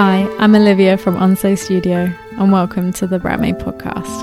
Hi, 0.00 0.32
I'm 0.38 0.54
Olivia 0.54 0.96
from 0.96 1.16
Onso 1.16 1.58
Studio, 1.58 2.08
and 2.38 2.52
welcome 2.52 2.92
to 2.92 3.06
the 3.08 3.18
Brandmade 3.18 3.58
podcast. 3.58 4.22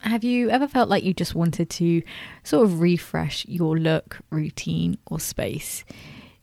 Have 0.00 0.24
you 0.24 0.48
ever 0.48 0.66
felt 0.66 0.88
like 0.88 1.04
you 1.04 1.12
just 1.12 1.34
wanted 1.34 1.68
to 1.68 2.00
sort 2.42 2.64
of 2.64 2.80
refresh 2.80 3.44
your 3.44 3.76
look, 3.78 4.18
routine, 4.30 4.96
or 5.04 5.20
space? 5.20 5.84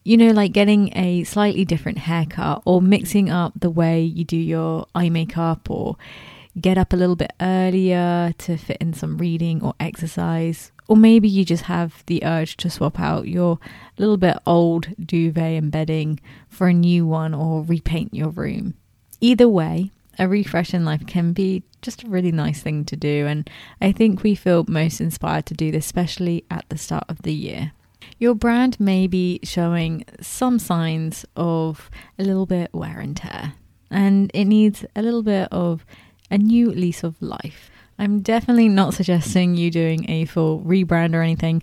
You 0.03 0.15
know, 0.15 0.29
like 0.29 0.51
getting 0.51 0.95
a 0.95 1.23
slightly 1.23 1.65
different 1.65 1.97
haircut 1.97 2.61
or 2.65 2.83
mixing 2.83 3.31
up 3.31 3.53
the 3.59 3.71
way 3.71 4.03
you 4.03 4.23
do 4.23 4.37
your 4.37 4.85
eye 4.93 5.09
makeup 5.09 5.71
or 5.71 5.95
get 6.59 6.77
up 6.77 6.93
a 6.93 6.97
little 6.97 7.15
bit 7.15 7.33
earlier 7.39 8.33
to 8.37 8.57
fit 8.57 8.77
in 8.81 8.93
some 8.93 9.17
reading 9.17 9.63
or 9.63 9.73
exercise. 9.79 10.71
Or 10.87 10.97
maybe 10.97 11.29
you 11.29 11.45
just 11.45 11.63
have 11.63 12.03
the 12.07 12.23
urge 12.23 12.57
to 12.57 12.69
swap 12.69 12.99
out 12.99 13.27
your 13.27 13.59
little 13.97 14.17
bit 14.17 14.37
old 14.45 14.89
duvet 14.99 15.57
and 15.57 15.71
bedding 15.71 16.19
for 16.49 16.67
a 16.67 16.73
new 16.73 17.05
one 17.05 17.33
or 17.33 17.63
repaint 17.63 18.13
your 18.13 18.29
room. 18.29 18.73
Either 19.21 19.47
way, 19.47 19.91
a 20.19 20.27
refresh 20.27 20.73
in 20.73 20.83
life 20.83 21.05
can 21.07 21.31
be 21.31 21.63
just 21.81 22.03
a 22.03 22.09
really 22.09 22.31
nice 22.31 22.61
thing 22.61 22.83
to 22.85 22.95
do, 22.95 23.25
and 23.25 23.49
I 23.79 23.91
think 23.91 24.21
we 24.21 24.35
feel 24.35 24.65
most 24.67 24.99
inspired 24.99 25.45
to 25.47 25.53
do 25.53 25.71
this, 25.71 25.85
especially 25.85 26.43
at 26.51 26.65
the 26.69 26.77
start 26.77 27.05
of 27.07 27.21
the 27.21 27.33
year. 27.33 27.71
Your 28.19 28.35
brand 28.35 28.79
may 28.79 29.07
be 29.07 29.39
showing 29.43 30.03
some 30.19 30.59
signs 30.59 31.25
of 31.35 31.89
a 32.19 32.23
little 32.23 32.45
bit 32.45 32.73
wear 32.73 32.99
and 32.99 33.15
tear, 33.15 33.53
and 33.89 34.29
it 34.33 34.45
needs 34.45 34.85
a 34.95 35.01
little 35.01 35.23
bit 35.23 35.47
of 35.51 35.85
a 36.31 36.37
new 36.37 36.71
lease 36.71 37.03
of 37.03 37.21
life. 37.21 37.69
I'm 37.99 38.21
definitely 38.21 38.69
not 38.69 38.95
suggesting 38.95 39.55
you 39.55 39.69
doing 39.69 40.09
a 40.09 40.25
full 40.25 40.61
rebrand 40.61 41.13
or 41.13 41.21
anything, 41.21 41.61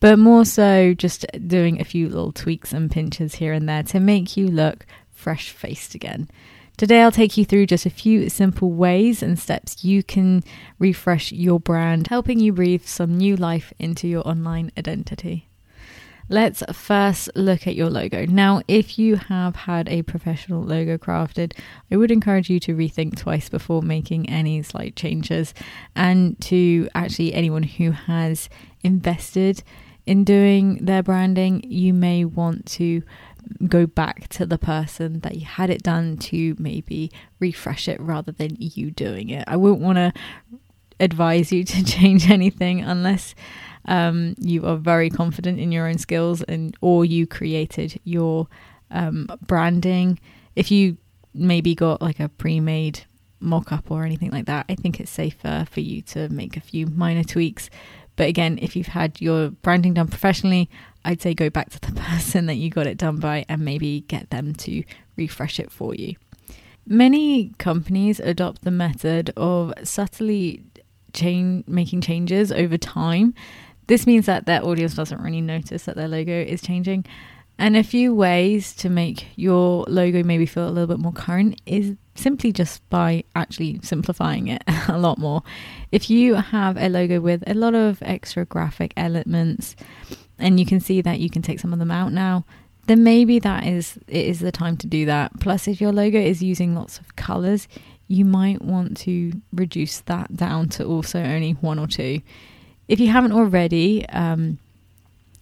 but 0.00 0.18
more 0.18 0.44
so 0.44 0.92
just 0.92 1.24
doing 1.46 1.80
a 1.80 1.84
few 1.84 2.08
little 2.08 2.32
tweaks 2.32 2.74
and 2.74 2.90
pinches 2.90 3.36
here 3.36 3.54
and 3.54 3.66
there 3.66 3.82
to 3.84 4.00
make 4.00 4.36
you 4.36 4.48
look 4.48 4.84
fresh 5.10 5.50
faced 5.50 5.94
again. 5.94 6.28
Today, 6.76 7.02
I'll 7.02 7.10
take 7.10 7.36
you 7.36 7.44
through 7.44 7.66
just 7.66 7.86
a 7.86 7.90
few 7.90 8.28
simple 8.28 8.70
ways 8.70 9.22
and 9.22 9.38
steps 9.38 9.82
you 9.82 10.04
can 10.04 10.44
refresh 10.78 11.32
your 11.32 11.58
brand, 11.58 12.06
helping 12.06 12.38
you 12.38 12.52
breathe 12.52 12.84
some 12.84 13.16
new 13.16 13.34
life 13.34 13.72
into 13.80 14.06
your 14.06 14.26
online 14.28 14.70
identity. 14.78 15.47
Let's 16.30 16.62
first 16.72 17.30
look 17.34 17.66
at 17.66 17.74
your 17.74 17.88
logo. 17.88 18.26
Now, 18.26 18.60
if 18.68 18.98
you 18.98 19.16
have 19.16 19.56
had 19.56 19.88
a 19.88 20.02
professional 20.02 20.62
logo 20.62 20.98
crafted, 20.98 21.54
I 21.90 21.96
would 21.96 22.10
encourage 22.10 22.50
you 22.50 22.60
to 22.60 22.76
rethink 22.76 23.16
twice 23.16 23.48
before 23.48 23.82
making 23.82 24.28
any 24.28 24.62
slight 24.62 24.94
changes. 24.94 25.54
And 25.96 26.38
to 26.42 26.88
actually 26.94 27.32
anyone 27.32 27.62
who 27.62 27.92
has 27.92 28.50
invested 28.82 29.62
in 30.04 30.24
doing 30.24 30.84
their 30.84 31.02
branding, 31.02 31.62
you 31.64 31.94
may 31.94 32.24
want 32.24 32.66
to 32.66 33.02
go 33.66 33.86
back 33.86 34.28
to 34.28 34.44
the 34.44 34.58
person 34.58 35.20
that 35.20 35.36
you 35.36 35.46
had 35.46 35.70
it 35.70 35.82
done 35.82 36.18
to 36.18 36.54
maybe 36.58 37.10
refresh 37.38 37.88
it 37.88 37.98
rather 38.00 38.32
than 38.32 38.56
you 38.58 38.90
doing 38.90 39.30
it. 39.30 39.44
I 39.46 39.56
wouldn't 39.56 39.80
want 39.80 39.96
to 39.96 40.12
advise 41.00 41.52
you 41.52 41.64
to 41.72 41.84
change 41.84 42.30
anything 42.30 42.80
unless 42.80 43.34
um, 43.86 44.34
you 44.38 44.66
are 44.66 44.76
very 44.76 45.10
confident 45.10 45.58
in 45.58 45.72
your 45.72 45.88
own 45.88 45.98
skills 45.98 46.42
and 46.42 46.76
or 46.80 47.04
you 47.04 47.26
created 47.26 48.00
your 48.04 48.46
um, 48.90 49.28
branding. 49.46 50.20
If 50.54 50.70
you 50.70 50.96
maybe 51.34 51.74
got 51.74 52.02
like 52.02 52.20
a 52.20 52.28
pre-made 52.28 53.04
mock-up 53.40 53.90
or 53.90 54.04
anything 54.04 54.30
like 54.30 54.46
that, 54.46 54.66
I 54.68 54.74
think 54.74 55.00
it's 55.00 55.10
safer 55.10 55.66
for 55.70 55.80
you 55.80 56.02
to 56.02 56.28
make 56.28 56.56
a 56.56 56.60
few 56.60 56.86
minor 56.86 57.24
tweaks. 57.24 57.70
But 58.16 58.28
again, 58.28 58.58
if 58.60 58.74
you've 58.74 58.88
had 58.88 59.20
your 59.20 59.50
branding 59.50 59.94
done 59.94 60.08
professionally, 60.08 60.68
I'd 61.04 61.22
say 61.22 61.34
go 61.34 61.48
back 61.50 61.70
to 61.70 61.80
the 61.80 61.92
person 62.00 62.46
that 62.46 62.56
you 62.56 62.68
got 62.68 62.86
it 62.86 62.98
done 62.98 63.16
by 63.16 63.44
and 63.48 63.64
maybe 63.64 64.00
get 64.08 64.30
them 64.30 64.54
to 64.56 64.82
refresh 65.16 65.60
it 65.60 65.70
for 65.70 65.94
you. 65.94 66.16
Many 66.90 67.50
companies 67.58 68.18
adopt 68.18 68.62
the 68.62 68.70
method 68.70 69.30
of 69.36 69.74
subtly 69.84 70.64
chain 71.12 71.64
making 71.66 72.00
changes 72.00 72.52
over 72.52 72.76
time 72.76 73.34
this 73.88 74.06
means 74.06 74.26
that 74.26 74.46
their 74.46 74.64
audience 74.64 74.94
doesn't 74.94 75.20
really 75.20 75.40
notice 75.40 75.84
that 75.84 75.96
their 75.96 76.08
logo 76.08 76.32
is 76.32 76.62
changing. 76.62 77.04
And 77.58 77.76
a 77.76 77.82
few 77.82 78.14
ways 78.14 78.72
to 78.76 78.88
make 78.88 79.26
your 79.34 79.84
logo 79.88 80.22
maybe 80.22 80.46
feel 80.46 80.68
a 80.68 80.70
little 80.70 80.86
bit 80.86 81.00
more 81.00 81.12
current 81.12 81.60
is 81.66 81.96
simply 82.14 82.52
just 82.52 82.88
by 82.90 83.24
actually 83.34 83.80
simplifying 83.82 84.46
it 84.48 84.62
a 84.88 84.98
lot 84.98 85.18
more. 85.18 85.42
If 85.90 86.08
you 86.10 86.34
have 86.34 86.76
a 86.76 86.88
logo 86.88 87.20
with 87.20 87.42
a 87.46 87.54
lot 87.54 87.74
of 87.74 88.00
extra 88.02 88.44
graphic 88.44 88.92
elements 88.96 89.74
and 90.38 90.60
you 90.60 90.66
can 90.66 90.80
see 90.80 91.00
that 91.00 91.18
you 91.18 91.30
can 91.30 91.42
take 91.42 91.58
some 91.58 91.72
of 91.72 91.78
them 91.78 91.90
out 91.90 92.12
now, 92.12 92.44
then 92.88 93.04
maybe 93.04 93.38
that 93.38 93.66
is 93.66 93.98
it 94.08 94.26
is 94.26 94.40
the 94.40 94.50
time 94.50 94.76
to 94.78 94.86
do 94.86 95.06
that. 95.06 95.38
Plus 95.40 95.68
if 95.68 95.80
your 95.80 95.92
logo 95.92 96.18
is 96.18 96.42
using 96.42 96.74
lots 96.74 96.98
of 96.98 97.16
colors, 97.16 97.68
you 98.08 98.24
might 98.24 98.62
want 98.62 98.96
to 98.96 99.32
reduce 99.52 100.00
that 100.00 100.36
down 100.36 100.68
to 100.70 100.84
also 100.84 101.20
only 101.20 101.52
one 101.52 101.78
or 101.78 101.86
two. 101.86 102.20
If 102.88 102.98
you 102.98 103.08
haven't 103.08 103.32
already, 103.32 104.08
um, 104.08 104.58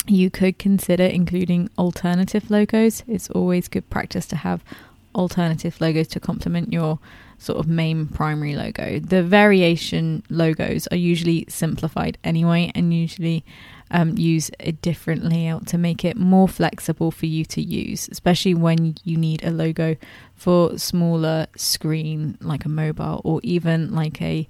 you 0.09 0.31
could 0.31 0.59
consider 0.59 1.05
including 1.05 1.71
alternative 1.79 2.51
logos. 2.51 3.05
It's 3.07 3.31
always 3.31 3.69
good 3.69 3.89
practice 3.89 4.27
to 4.27 4.37
have 4.37 4.65
alternative 5.15 5.81
logos 5.81 6.09
to 6.09 6.21
complement 6.21 6.73
your 6.73 6.99
sort 7.39 7.59
of 7.59 7.69
main 7.69 8.07
primary 8.07 8.57
logo. 8.57 8.99
The 8.99 9.23
variation 9.23 10.25
logos 10.29 10.89
are 10.89 10.97
usually 10.97 11.47
simplified 11.49 12.19
anyway 12.25 12.73
and 12.75 12.93
usually 12.93 13.45
um, 13.91 14.17
use 14.19 14.51
a 14.61 14.73
different 14.73 15.25
layout 15.25 15.67
to 15.69 15.79
make 15.79 16.05
it 16.05 16.17
more 16.17 16.49
flexible 16.49 17.11
for 17.11 17.27
you 17.27 17.45
to 17.47 17.63
use, 17.63 18.09
especially 18.11 18.55
when 18.55 18.97
you 19.05 19.17
need 19.17 19.45
a 19.45 19.51
logo 19.51 19.97
for 20.35 20.77
smaller 20.79 21.47
screen 21.57 22.37
like 22.41 22.65
a 22.65 22.69
mobile 22.69 23.21
or 23.25 23.41
even 23.43 23.95
like 23.95 24.21
a 24.21 24.49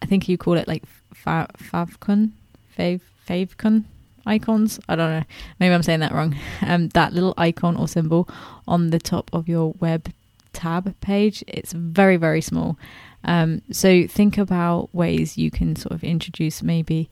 I 0.00 0.06
think 0.06 0.28
you 0.28 0.38
call 0.38 0.54
it 0.54 0.68
like 0.68 0.84
fa- 1.12 1.50
favcon, 1.58 2.30
fav 2.78 3.00
favcon 3.28 3.84
icons. 4.26 4.78
I 4.88 4.96
don't 4.96 5.10
know. 5.10 5.24
Maybe 5.58 5.74
I'm 5.74 5.82
saying 5.82 6.00
that 6.00 6.12
wrong. 6.12 6.36
Um, 6.60 6.88
that 6.88 7.14
little 7.14 7.34
icon 7.38 7.76
or 7.76 7.88
symbol 7.88 8.28
on 8.66 8.90
the 8.90 8.98
top 8.98 9.30
of 9.32 9.48
your 9.48 9.72
web 9.80 10.12
tab 10.52 10.94
page. 11.00 11.42
It's 11.46 11.72
very 11.72 12.16
very 12.16 12.40
small. 12.40 12.78
Um, 13.24 13.62
so 13.72 14.06
think 14.06 14.38
about 14.38 14.94
ways 14.94 15.38
you 15.38 15.50
can 15.50 15.76
sort 15.76 15.92
of 15.92 16.04
introduce 16.04 16.62
maybe 16.62 17.08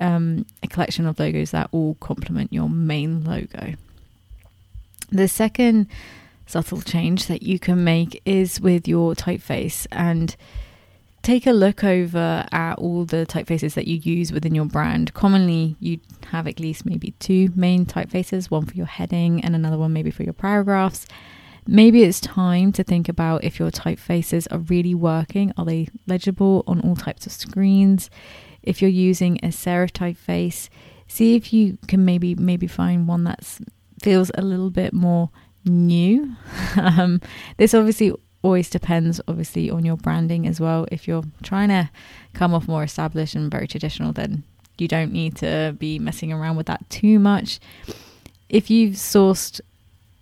um, 0.00 0.46
a 0.62 0.68
collection 0.68 1.06
of 1.06 1.18
logos 1.18 1.50
that 1.50 1.68
all 1.72 1.94
complement 2.00 2.52
your 2.52 2.68
main 2.68 3.24
logo. 3.24 3.74
The 5.10 5.28
second 5.28 5.88
subtle 6.46 6.80
change 6.80 7.26
that 7.26 7.42
you 7.42 7.58
can 7.58 7.84
make 7.84 8.20
is 8.24 8.60
with 8.60 8.88
your 8.88 9.14
typeface 9.14 9.86
and 9.92 10.34
take 11.22 11.46
a 11.46 11.52
look 11.52 11.84
over 11.84 12.44
at 12.50 12.74
all 12.74 13.04
the 13.04 13.24
typefaces 13.26 13.74
that 13.74 13.86
you 13.86 13.96
use 13.96 14.32
within 14.32 14.54
your 14.54 14.64
brand. 14.64 15.14
Commonly, 15.14 15.76
you 15.80 16.00
have 16.30 16.46
at 16.46 16.58
least 16.58 16.84
maybe 16.84 17.12
two 17.20 17.50
main 17.54 17.86
typefaces 17.86 18.50
one 18.50 18.66
for 18.66 18.74
your 18.74 18.86
heading 18.86 19.42
and 19.44 19.54
another 19.54 19.78
one 19.78 19.92
maybe 19.92 20.10
for 20.10 20.24
your 20.24 20.32
paragraphs. 20.32 21.06
Maybe 21.66 22.02
it's 22.02 22.20
time 22.20 22.72
to 22.72 22.82
think 22.82 23.08
about 23.08 23.44
if 23.44 23.60
your 23.60 23.70
typefaces 23.70 24.48
are 24.50 24.58
really 24.58 24.96
working. 24.96 25.52
Are 25.56 25.64
they 25.64 25.88
legible 26.08 26.64
on 26.66 26.80
all 26.80 26.96
types 26.96 27.24
of 27.24 27.32
screens? 27.32 28.10
If 28.62 28.80
you're 28.80 28.90
using 28.90 29.38
a 29.42 29.48
serif 29.48 29.92
typeface, 29.92 30.68
see 31.08 31.34
if 31.34 31.52
you 31.52 31.78
can 31.88 32.04
maybe 32.04 32.34
maybe 32.34 32.66
find 32.66 33.08
one 33.08 33.24
that 33.24 33.58
feels 34.00 34.30
a 34.34 34.42
little 34.42 34.70
bit 34.70 34.92
more 34.92 35.30
new. 35.64 36.36
um, 36.76 37.20
this 37.56 37.74
obviously 37.74 38.12
always 38.42 38.68
depends 38.68 39.20
obviously 39.28 39.70
on 39.70 39.84
your 39.84 39.96
branding 39.96 40.46
as 40.46 40.60
well 40.60 40.86
if 40.90 41.06
you're 41.06 41.22
trying 41.42 41.68
to 41.68 41.88
come 42.34 42.52
off 42.52 42.66
more 42.66 42.82
established 42.82 43.34
and 43.34 43.50
very 43.50 43.68
traditional 43.68 44.12
then 44.12 44.42
you 44.78 44.88
don't 44.88 45.12
need 45.12 45.36
to 45.36 45.74
be 45.78 45.98
messing 45.98 46.32
around 46.32 46.56
with 46.56 46.66
that 46.66 46.88
too 46.90 47.18
much 47.20 47.60
if 48.48 48.68
you've 48.68 48.94
sourced 48.94 49.60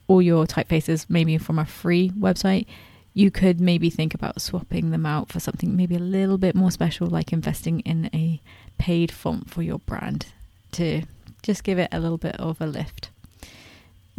all 0.06 0.20
your 0.20 0.44
typefaces 0.44 1.06
maybe 1.08 1.38
from 1.38 1.58
a 1.58 1.64
free 1.64 2.10
website 2.10 2.66
you 3.12 3.30
could 3.30 3.60
maybe 3.60 3.90
think 3.90 4.14
about 4.14 4.40
swapping 4.40 4.90
them 4.90 5.04
out 5.04 5.30
for 5.30 5.40
something 5.40 5.76
maybe 5.76 5.96
a 5.96 6.00
little 6.00 6.38
bit 6.38 6.54
more 6.54 6.70
special 6.70 7.06
like 7.06 7.32
investing 7.32 7.80
in 7.80 8.08
a 8.14 8.40
paid 8.78 9.10
font 9.10 9.50
for 9.50 9.62
your 9.62 9.78
brand 9.80 10.26
to 10.72 11.02
just 11.42 11.64
give 11.64 11.78
it 11.78 11.88
a 11.92 12.00
little 12.00 12.18
bit 12.18 12.36
of 12.36 12.60
a 12.60 12.66
lift 12.66 13.10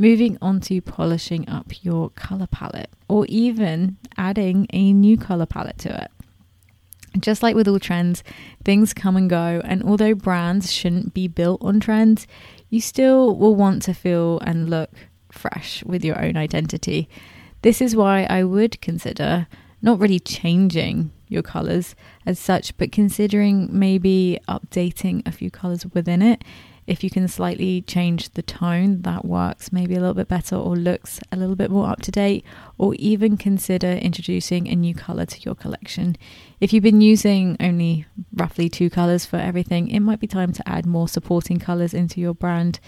moving 0.01 0.35
on 0.41 0.59
to 0.59 0.81
polishing 0.81 1.47
up 1.47 1.83
your 1.83 2.09
color 2.11 2.47
palette 2.47 2.89
or 3.07 3.25
even 3.27 3.97
adding 4.17 4.65
a 4.73 4.91
new 4.93 5.15
color 5.15 5.45
palette 5.45 5.77
to 5.77 6.03
it. 6.03 6.11
Just 7.19 7.43
like 7.43 7.55
with 7.55 7.67
all 7.67 7.79
trends, 7.79 8.23
things 8.63 8.93
come 8.93 9.15
and 9.15 9.29
go, 9.29 9.61
and 9.63 9.83
although 9.83 10.15
brands 10.15 10.71
shouldn't 10.71 11.13
be 11.13 11.27
built 11.27 11.61
on 11.61 11.79
trends, 11.79 12.25
you 12.69 12.81
still 12.81 13.35
will 13.35 13.53
want 13.53 13.83
to 13.83 13.93
feel 13.93 14.39
and 14.39 14.69
look 14.69 14.89
fresh 15.29 15.83
with 15.83 16.03
your 16.03 16.19
own 16.19 16.35
identity. 16.35 17.07
This 17.61 17.81
is 17.81 17.95
why 17.95 18.23
I 18.29 18.43
would 18.43 18.81
consider 18.81 19.47
not 19.81 19.99
really 19.99 20.19
changing 20.19 21.11
your 21.27 21.41
colors 21.41 21.95
as 22.25 22.37
such, 22.39 22.77
but 22.77 22.91
considering 22.91 23.69
maybe 23.71 24.39
updating 24.47 25.25
a 25.27 25.31
few 25.31 25.49
colors 25.49 25.85
within 25.93 26.21
it 26.21 26.43
if 26.87 27.03
you 27.03 27.09
can 27.09 27.27
slightly 27.27 27.81
change 27.83 28.31
the 28.31 28.41
tone, 28.41 29.03
that 29.03 29.23
works 29.23 29.71
maybe 29.71 29.95
a 29.95 29.99
little 29.99 30.15
bit 30.15 30.27
better 30.27 30.55
or 30.55 30.75
looks 30.75 31.19
a 31.31 31.37
little 31.37 31.55
bit 31.55 31.69
more 31.69 31.87
up 31.87 32.01
to 32.01 32.11
date, 32.11 32.43
or 32.77 32.95
even 32.95 33.37
consider 33.37 33.91
introducing 33.91 34.67
a 34.67 34.75
new 34.75 34.93
color 34.93 35.25
to 35.25 35.39
your 35.41 35.55
collection. 35.55 36.17
If 36.59 36.73
you've 36.73 36.83
been 36.83 37.01
using 37.01 37.55
only 37.59 38.07
roughly 38.33 38.67
two 38.67 38.89
colors 38.89 39.25
for 39.25 39.37
everything, 39.37 39.89
it 39.89 39.99
might 39.99 40.19
be 40.19 40.27
time 40.27 40.53
to 40.53 40.67
add 40.67 40.85
more 40.85 41.07
supporting 41.07 41.59
colors 41.59 41.93
into 41.93 42.19
your 42.19 42.33
brand. 42.33 42.79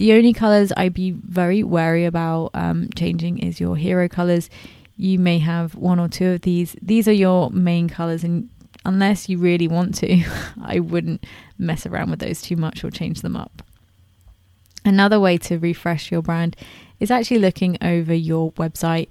The 0.00 0.14
only 0.14 0.32
colors 0.32 0.72
I'd 0.78 0.94
be 0.94 1.10
very 1.10 1.62
wary 1.62 2.06
about 2.06 2.52
um, 2.54 2.88
changing 2.96 3.40
is 3.40 3.60
your 3.60 3.76
hero 3.76 4.08
colors. 4.08 4.48
You 4.96 5.18
may 5.18 5.38
have 5.40 5.74
one 5.74 6.00
or 6.00 6.08
two 6.08 6.28
of 6.28 6.40
these. 6.40 6.74
These 6.80 7.06
are 7.06 7.12
your 7.12 7.50
main 7.50 7.86
colors, 7.90 8.24
and 8.24 8.48
unless 8.86 9.28
you 9.28 9.36
really 9.36 9.68
want 9.68 9.94
to, 9.96 10.24
I 10.64 10.78
wouldn't 10.80 11.26
mess 11.58 11.84
around 11.84 12.08
with 12.08 12.20
those 12.20 12.40
too 12.40 12.56
much 12.56 12.82
or 12.82 12.90
change 12.90 13.20
them 13.20 13.36
up. 13.36 13.62
Another 14.86 15.20
way 15.20 15.36
to 15.36 15.58
refresh 15.58 16.10
your 16.10 16.22
brand 16.22 16.56
is 16.98 17.10
actually 17.10 17.40
looking 17.40 17.76
over 17.82 18.14
your 18.14 18.52
website. 18.52 19.08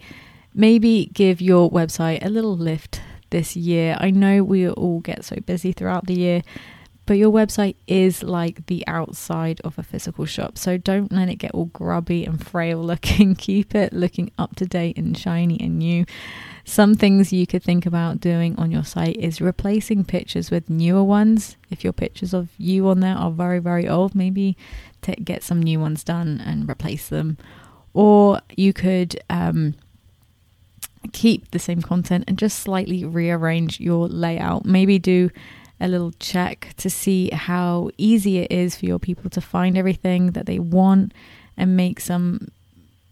Maybe 0.56 1.12
give 1.13 1.39
your 1.39 1.69
website 1.69 2.25
a 2.25 2.30
little 2.30 2.57
lift 2.57 3.00
this 3.30 3.56
year. 3.56 3.95
I 4.00 4.09
know 4.09 4.44
we 4.44 4.68
all 4.68 5.01
get 5.01 5.24
so 5.24 5.36
busy 5.36 5.71
throughout 5.71 6.07
the 6.07 6.15
year, 6.15 6.41
but 7.09 7.17
your 7.17 7.31
website 7.31 7.75
is 7.88 8.21
like 8.21 8.67
the 8.67 8.85
outside 8.85 9.59
of 9.63 9.79
a 9.79 9.81
physical 9.81 10.25
shop. 10.25 10.59
So 10.59 10.77
don't 10.77 11.11
let 11.11 11.27
it 11.27 11.38
get 11.38 11.50
all 11.56 11.65
grubby 11.65 12.23
and 12.23 12.39
frail 12.47 12.83
looking. 12.83 13.33
Keep 13.47 13.73
it 13.73 13.94
looking 13.94 14.29
up 14.38 14.56
to 14.57 14.67
date 14.67 14.95
and 14.95 15.17
shiny 15.17 15.59
and 15.59 15.79
new. 15.79 16.06
Some 16.65 16.94
things 16.94 17.33
you 17.33 17.47
could 17.47 17.63
think 17.63 17.88
about 17.88 18.19
doing 18.19 18.56
on 18.57 18.69
your 18.69 18.83
site 18.83 19.17
is 19.17 19.41
replacing 19.41 20.06
pictures 20.06 20.51
with 20.51 20.69
newer 20.69 21.03
ones. 21.03 21.57
If 21.71 21.83
your 21.83 21.94
pictures 21.94 22.31
of 22.31 22.50
you 22.59 22.88
on 22.89 23.00
there 23.00 23.15
are 23.15 23.31
very, 23.31 23.57
very 23.57 23.89
old, 23.89 24.13
maybe 24.13 24.55
to 25.01 25.13
get 25.15 25.41
some 25.41 25.63
new 25.63 25.79
ones 25.79 26.03
done 26.03 26.39
and 26.45 26.69
replace 26.69 27.09
them. 27.09 27.39
Or 27.91 28.39
you 28.55 28.71
could 28.71 29.19
um, 29.31 29.73
keep 31.12 31.50
the 31.50 31.57
same 31.57 31.81
content 31.81 32.25
and 32.27 32.38
just 32.38 32.59
slightly 32.59 33.03
rearrange 33.03 33.79
your 33.79 34.07
layout. 34.07 34.63
Maybe 34.63 35.00
do 35.00 35.31
a 35.79 35.87
little 35.87 36.11
check 36.19 36.73
to 36.77 36.89
see 36.89 37.29
how 37.29 37.89
easy 37.97 38.39
it 38.39 38.51
is 38.51 38.75
for 38.75 38.85
your 38.85 38.99
people 38.99 39.29
to 39.29 39.41
find 39.41 39.77
everything 39.77 40.31
that 40.31 40.45
they 40.45 40.59
want 40.59 41.13
and 41.57 41.77
make 41.77 41.99
some 41.99 42.49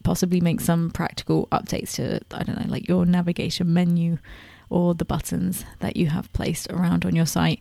possibly 0.04 0.40
make 0.40 0.62
some 0.62 0.90
practical 0.90 1.48
updates 1.52 1.96
to, 1.96 2.22
I 2.32 2.44
don't 2.44 2.58
know, 2.58 2.72
like 2.72 2.88
your 2.88 3.06
navigation 3.06 3.74
menu 3.74 4.20
or 4.70 4.96
the 4.96 5.04
buttons 5.04 5.66
that 5.80 5.98
you 5.98 6.08
have 6.08 6.32
placed 6.32 6.72
around 6.72 7.06
on 7.06 7.14
your 7.14 7.26
site. 7.26 7.60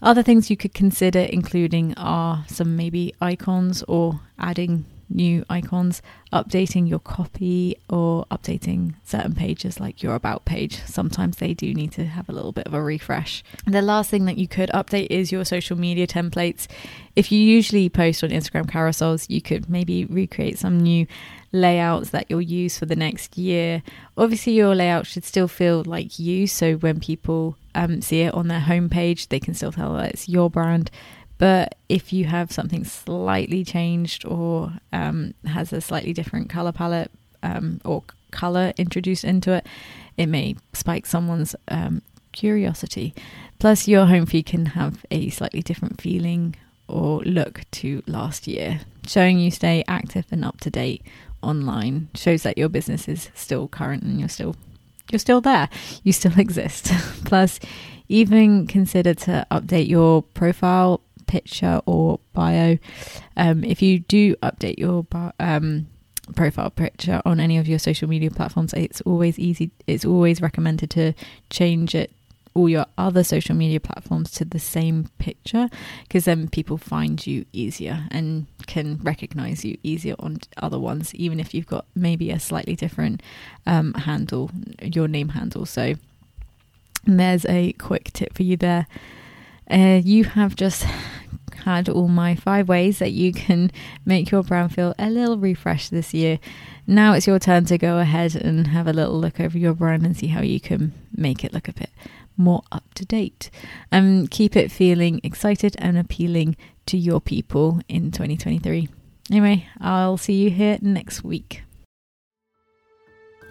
Other 0.00 0.22
things 0.22 0.48
you 0.48 0.56
could 0.56 0.72
consider 0.72 1.18
including 1.18 1.92
are 1.98 2.44
some 2.48 2.74
maybe 2.74 3.14
icons 3.20 3.82
or 3.86 4.20
adding 4.38 4.86
new 5.08 5.44
icons, 5.48 6.02
updating 6.32 6.88
your 6.88 6.98
copy, 6.98 7.76
or 7.88 8.26
updating 8.30 8.94
certain 9.04 9.34
pages 9.34 9.80
like 9.80 10.02
your 10.02 10.14
About 10.14 10.44
page. 10.44 10.82
Sometimes 10.84 11.36
they 11.36 11.54
do 11.54 11.72
need 11.72 11.92
to 11.92 12.04
have 12.04 12.28
a 12.28 12.32
little 12.32 12.52
bit 12.52 12.66
of 12.66 12.74
a 12.74 12.82
refresh. 12.82 13.42
The 13.66 13.82
last 13.82 14.10
thing 14.10 14.24
that 14.26 14.38
you 14.38 14.48
could 14.48 14.70
update 14.70 15.08
is 15.10 15.32
your 15.32 15.44
social 15.44 15.78
media 15.78 16.06
templates. 16.06 16.66
If 17.16 17.32
you 17.32 17.40
usually 17.40 17.88
post 17.88 18.22
on 18.22 18.30
Instagram 18.30 18.66
carousels, 18.66 19.28
you 19.28 19.40
could 19.40 19.68
maybe 19.68 20.04
recreate 20.04 20.58
some 20.58 20.80
new 20.80 21.06
layouts 21.52 22.10
that 22.10 22.26
you'll 22.28 22.42
use 22.42 22.78
for 22.78 22.86
the 22.86 22.96
next 22.96 23.38
year. 23.38 23.82
Obviously, 24.16 24.52
your 24.52 24.74
layout 24.74 25.06
should 25.06 25.24
still 25.24 25.48
feel 25.48 25.82
like 25.84 26.18
you, 26.18 26.46
so 26.46 26.74
when 26.74 27.00
people 27.00 27.56
um, 27.74 28.00
see 28.02 28.22
it 28.22 28.34
on 28.34 28.48
their 28.48 28.60
homepage, 28.60 29.28
they 29.28 29.40
can 29.40 29.54
still 29.54 29.72
tell 29.72 29.94
that 29.94 30.12
it's 30.12 30.28
your 30.28 30.50
brand. 30.50 30.90
But 31.38 31.76
if 31.88 32.12
you 32.12 32.24
have 32.24 32.52
something 32.52 32.84
slightly 32.84 33.64
changed 33.64 34.24
or 34.26 34.72
um, 34.92 35.34
has 35.46 35.72
a 35.72 35.80
slightly 35.80 36.12
different 36.12 36.50
color 36.50 36.72
palette 36.72 37.10
um, 37.42 37.80
or 37.84 38.02
color 38.32 38.72
introduced 38.76 39.24
into 39.24 39.52
it, 39.52 39.66
it 40.16 40.26
may 40.26 40.56
spike 40.72 41.06
someone's 41.06 41.54
um, 41.68 42.02
curiosity. 42.32 43.14
Plus, 43.58 43.88
your 43.88 44.06
home 44.06 44.26
feed 44.26 44.46
can 44.46 44.66
have 44.66 45.04
a 45.10 45.30
slightly 45.30 45.62
different 45.62 46.00
feeling 46.00 46.56
or 46.88 47.20
look 47.20 47.62
to 47.70 48.02
last 48.06 48.46
year, 48.46 48.80
showing 49.06 49.38
you 49.38 49.50
stay 49.50 49.84
active 49.86 50.26
and 50.30 50.44
up 50.44 50.60
to 50.60 50.70
date 50.70 51.02
online. 51.42 52.08
Shows 52.14 52.42
that 52.42 52.58
your 52.58 52.68
business 52.68 53.08
is 53.08 53.30
still 53.34 53.68
current 53.68 54.02
and 54.02 54.18
you're 54.18 54.28
still 54.28 54.56
you're 55.10 55.18
still 55.18 55.40
there. 55.40 55.68
You 56.02 56.12
still 56.12 56.32
exist. 56.38 56.90
Plus, 57.24 57.60
even 58.08 58.66
consider 58.66 59.14
to 59.14 59.46
update 59.50 59.88
your 59.88 60.22
profile 60.22 61.00
picture 61.28 61.80
or 61.86 62.18
bio. 62.32 62.78
Um, 63.36 63.62
if 63.62 63.80
you 63.80 64.00
do 64.00 64.34
update 64.36 64.78
your 64.78 65.06
um, 65.38 65.86
profile 66.34 66.70
picture 66.70 67.22
on 67.24 67.38
any 67.38 67.58
of 67.58 67.68
your 67.68 67.78
social 67.78 68.08
media 68.08 68.30
platforms, 68.30 68.72
it's 68.74 69.00
always 69.02 69.38
easy. 69.38 69.70
It's 69.86 70.04
always 70.04 70.42
recommended 70.42 70.90
to 70.90 71.12
change 71.50 71.94
it 71.94 72.10
all 72.58 72.68
your 72.68 72.86
other 72.96 73.22
social 73.22 73.54
media 73.54 73.78
platforms 73.78 74.32
to 74.32 74.44
the 74.44 74.58
same 74.58 75.08
picture 75.18 75.68
because 76.02 76.24
then 76.24 76.48
people 76.48 76.76
find 76.76 77.24
you 77.24 77.44
easier 77.52 78.08
and 78.10 78.46
can 78.66 78.98
recognize 78.98 79.64
you 79.64 79.78
easier 79.84 80.16
on 80.18 80.38
other 80.56 80.78
ones 80.78 81.14
even 81.14 81.38
if 81.38 81.54
you've 81.54 81.68
got 81.68 81.86
maybe 81.94 82.30
a 82.30 82.40
slightly 82.40 82.74
different 82.74 83.22
um, 83.66 83.94
handle 83.94 84.50
your 84.82 85.06
name 85.06 85.28
handle 85.30 85.64
so 85.64 85.94
there's 87.04 87.46
a 87.46 87.72
quick 87.74 88.12
tip 88.12 88.34
for 88.34 88.42
you 88.42 88.56
there 88.56 88.88
uh, 89.70 90.00
you 90.02 90.24
have 90.24 90.56
just 90.56 90.84
had 91.64 91.88
all 91.88 92.08
my 92.08 92.34
five 92.34 92.68
ways 92.68 92.98
that 92.98 93.12
you 93.12 93.32
can 93.32 93.70
make 94.04 94.30
your 94.30 94.42
brand 94.42 94.74
feel 94.74 94.94
a 94.98 95.10
little 95.10 95.38
refreshed 95.38 95.90
this 95.90 96.14
year. 96.14 96.38
Now 96.86 97.12
it's 97.12 97.26
your 97.26 97.38
turn 97.38 97.64
to 97.66 97.78
go 97.78 97.98
ahead 97.98 98.34
and 98.34 98.68
have 98.68 98.86
a 98.86 98.92
little 98.92 99.18
look 99.18 99.40
over 99.40 99.58
your 99.58 99.74
brand 99.74 100.04
and 100.04 100.16
see 100.16 100.28
how 100.28 100.40
you 100.40 100.60
can 100.60 100.92
make 101.14 101.44
it 101.44 101.52
look 101.52 101.68
a 101.68 101.72
bit 101.72 101.90
more 102.36 102.62
up 102.72 102.94
to 102.94 103.04
date. 103.04 103.50
And 103.90 104.22
um, 104.22 104.26
keep 104.28 104.56
it 104.56 104.70
feeling 104.70 105.20
excited 105.22 105.74
and 105.78 105.98
appealing 105.98 106.56
to 106.86 106.96
your 106.96 107.20
people 107.20 107.80
in 107.88 108.10
2023. 108.10 108.88
Anyway, 109.30 109.68
I'll 109.80 110.16
see 110.16 110.34
you 110.34 110.50
here 110.50 110.78
next 110.80 111.22
week. 111.22 111.62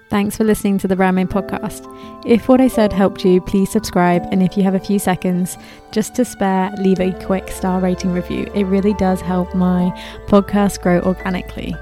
Thanks 0.10 0.38
for 0.38 0.46
listening 0.46 0.78
to 0.80 0.88
the 0.88 0.96
BrandMade 0.96 1.28
podcast. 1.28 1.86
If 2.26 2.48
what 2.48 2.62
I 2.62 2.70
said 2.70 2.94
helped 2.94 3.26
you, 3.26 3.42
please 3.42 3.70
subscribe. 3.70 4.26
And 4.32 4.42
if 4.42 4.56
you 4.56 4.64
have 4.64 4.74
a 4.74 4.80
few 4.80 5.00
seconds 5.00 5.58
just 5.92 6.16
to 6.16 6.24
spare, 6.24 6.72
leave 6.80 7.02
a 7.02 7.12
quick 7.26 7.50
star 7.50 7.82
rating 7.82 8.14
review. 8.14 8.50
It 8.56 8.64
really 8.66 8.94
does 8.94 9.20
help 9.20 9.54
my 9.54 9.92
podcast 10.28 10.82
grow 10.82 11.02
organically. 11.02 11.76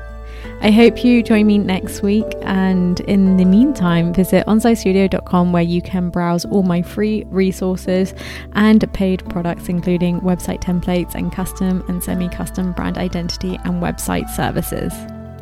I 0.62 0.72
hope 0.72 1.04
you 1.04 1.22
join 1.22 1.46
me 1.46 1.60
next 1.60 2.02
week. 2.02 2.26
And 2.42 3.00
in 3.02 3.38
the 3.38 3.46
meantime, 3.46 4.12
visit 4.12 4.46
onsitestudio.com 4.48 5.52
where 5.54 5.62
you 5.62 5.84
can 5.84 6.10
browse 6.10 6.46
all 6.46 6.64
my 6.64 6.82
free 6.82 7.26
resources 7.28 8.16
and 8.54 8.92
paid 8.94 9.28
products, 9.30 9.70
including 9.70 10.22
website 10.22 10.62
templates 10.62 11.14
and 11.14 11.32
custom 11.32 11.84
and 11.88 12.04
semi 12.04 12.30
custom 12.30 12.72
brand 12.72 12.98
identity 12.98 13.60
and 13.66 13.84
website 13.84 14.30
services. 14.30 14.94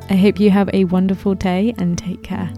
I 0.09 0.15
hope 0.15 0.39
you 0.39 0.49
have 0.49 0.69
a 0.73 0.83
wonderful 0.85 1.33
day 1.33 1.73
and 1.77 1.97
take 1.97 2.23
care. 2.23 2.51